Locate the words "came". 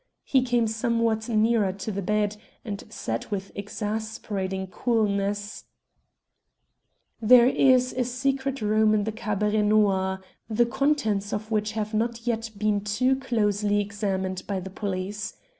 0.41-0.65